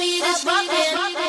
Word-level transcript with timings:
Digital. 0.00 1.19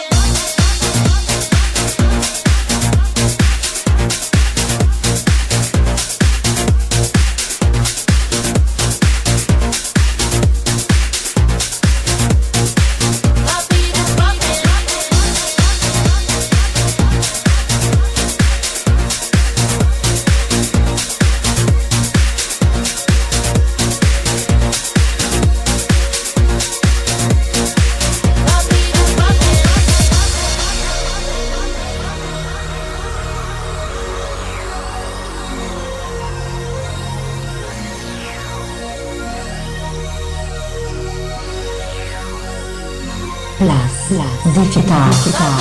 Digital. 45.23 45.60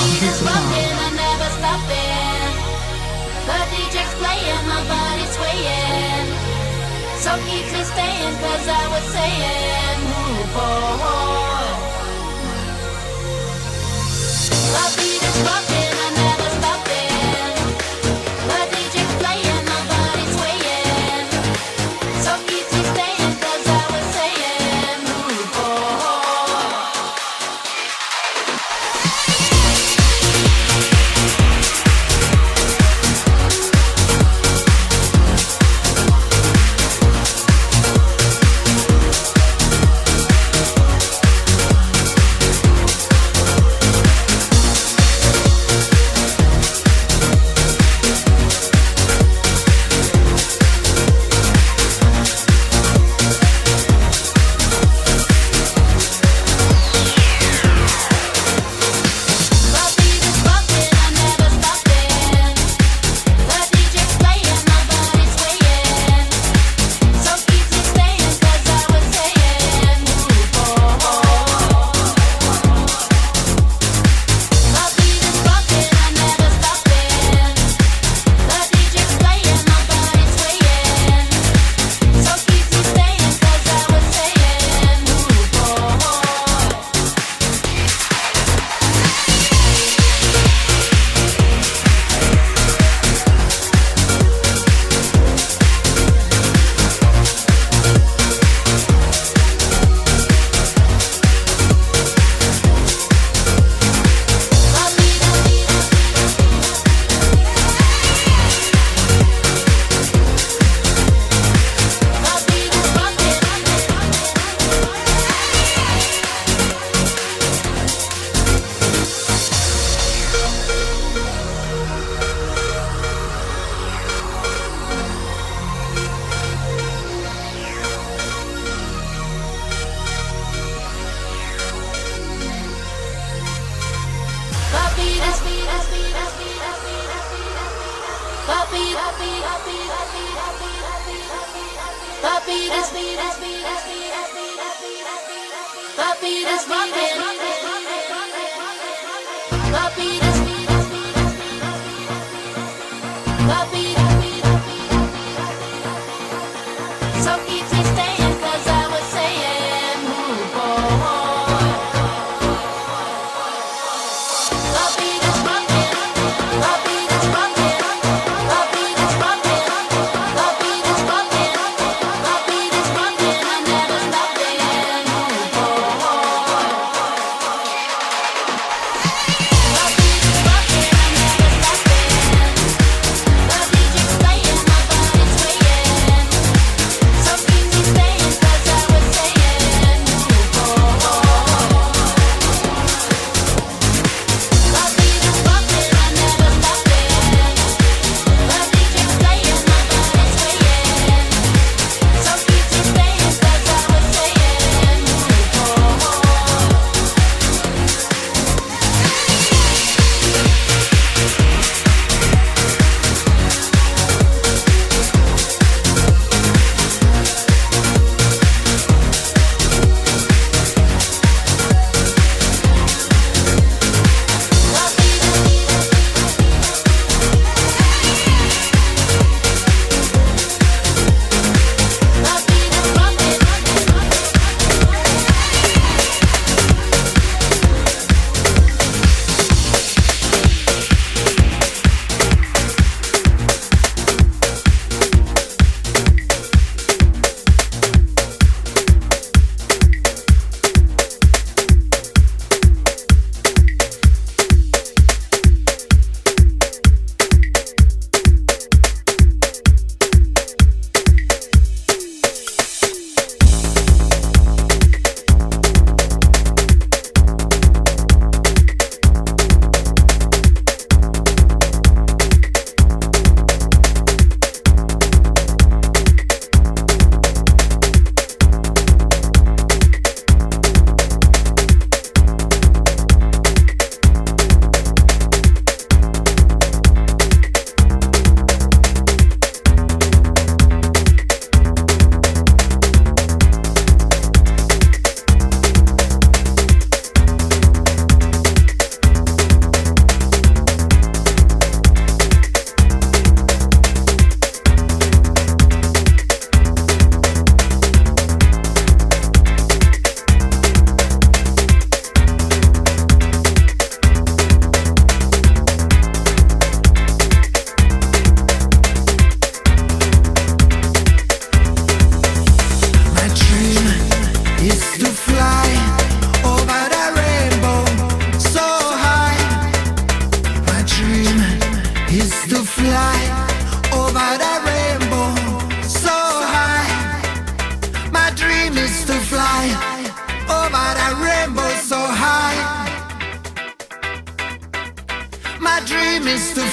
So 147.41 147.70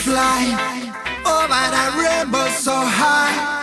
fly 0.08 0.56
oh, 0.56 1.44
over. 1.44 1.48
Over 1.48 1.64
that 1.74 1.90
rainbow 2.00 2.48
so 2.48 2.72
high. 2.72 3.57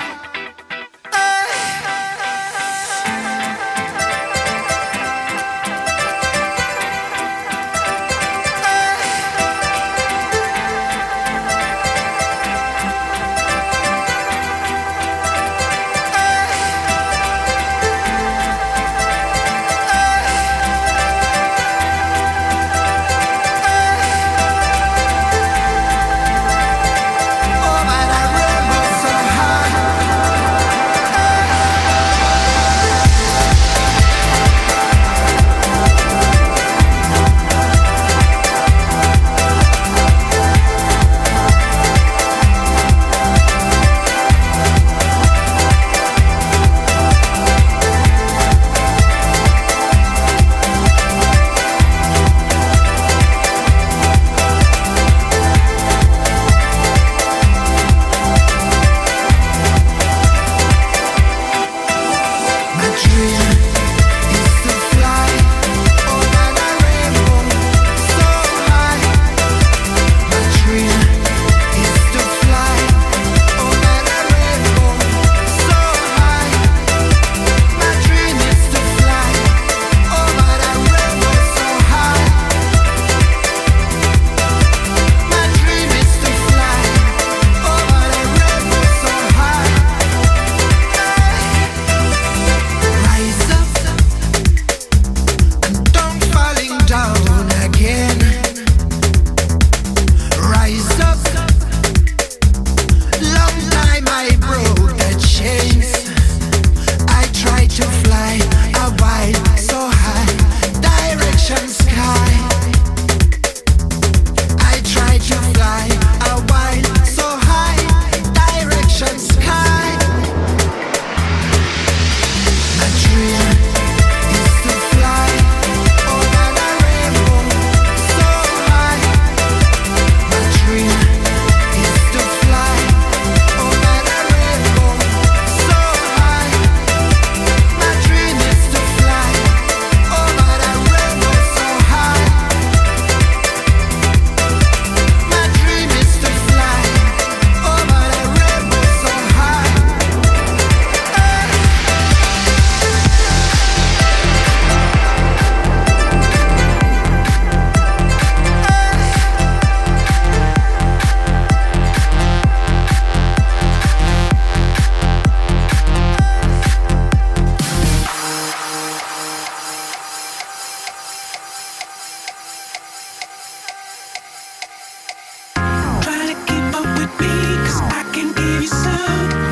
can 178.15 178.31
give 178.31 178.61
you 178.61 178.67
some. 178.67 179.44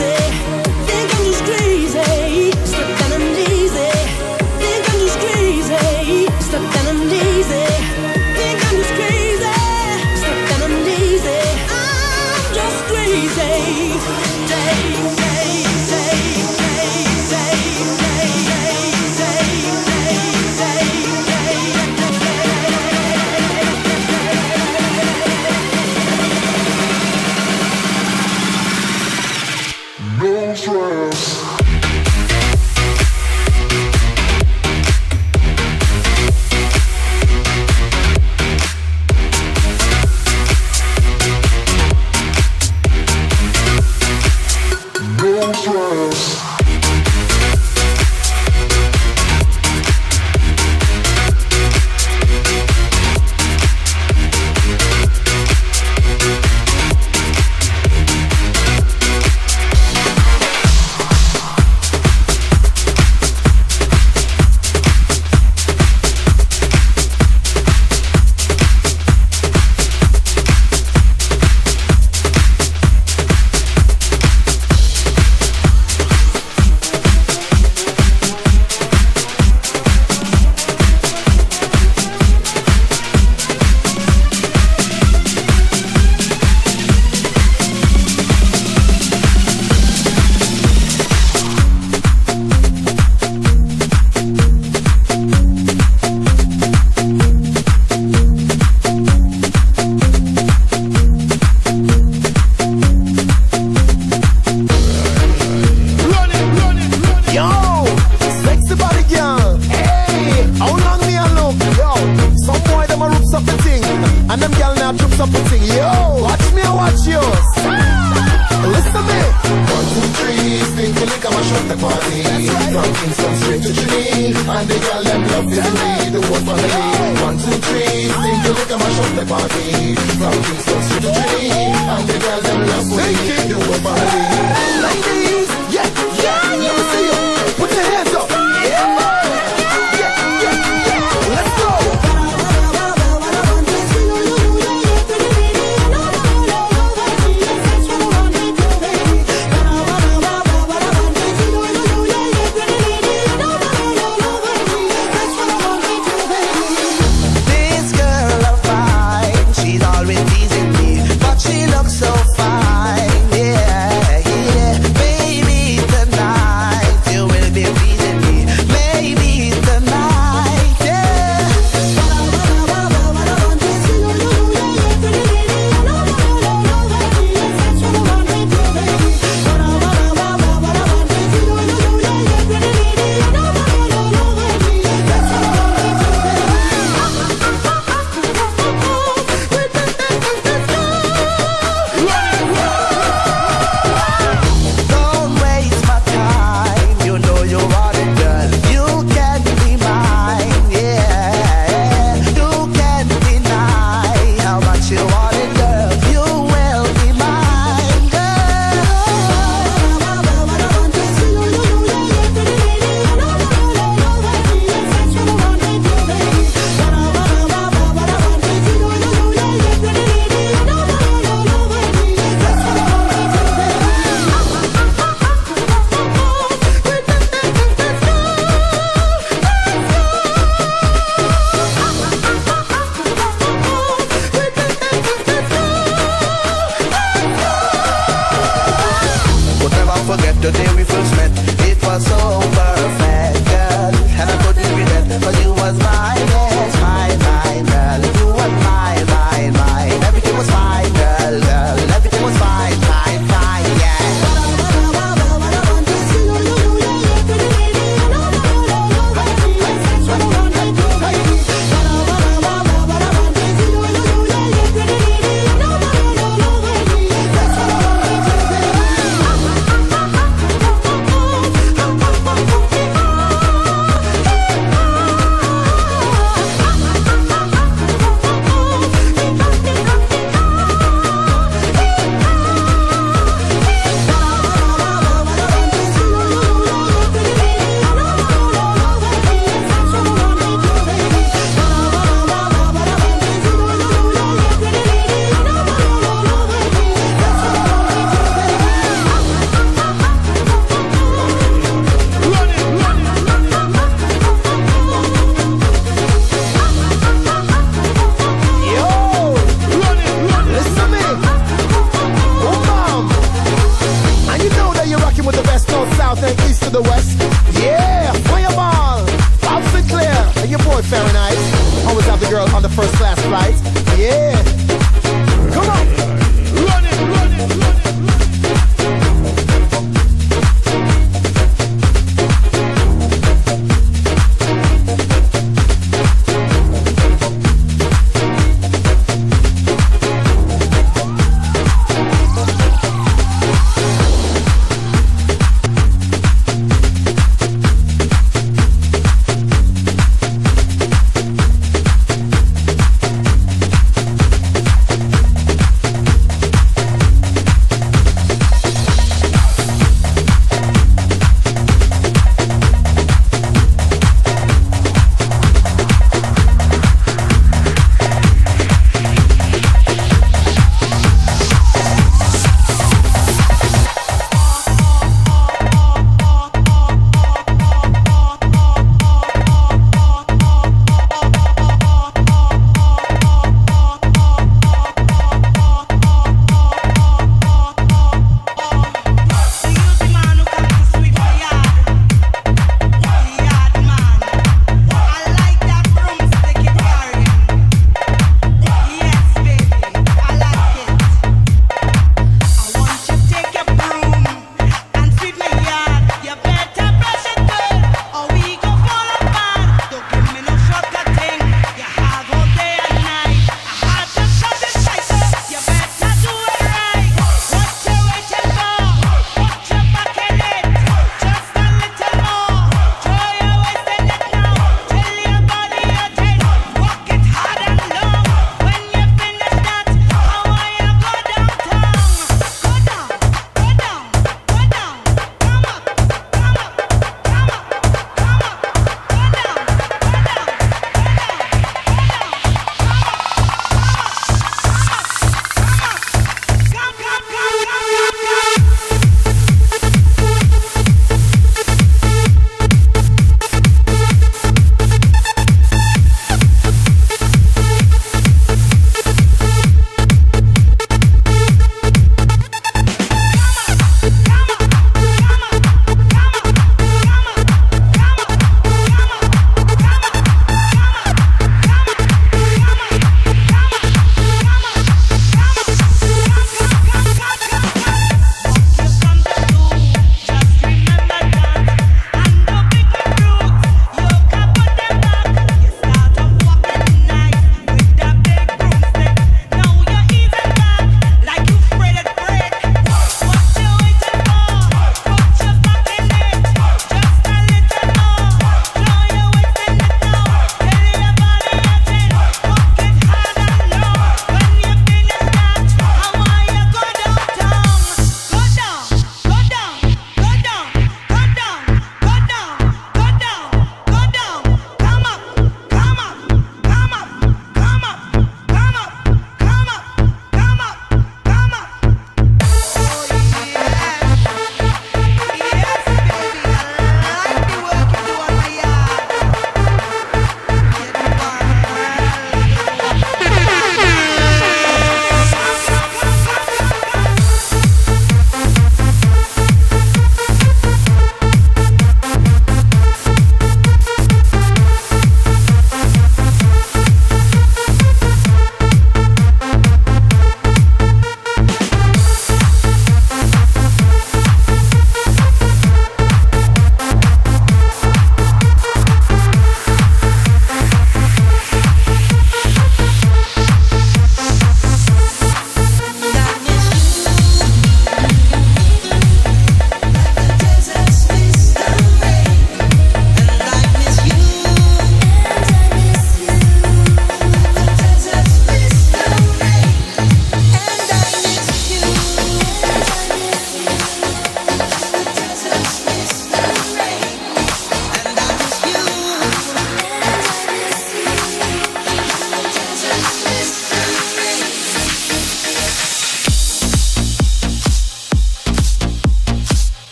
Easy. 0.00 0.27